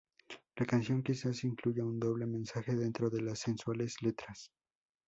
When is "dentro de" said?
2.75-3.21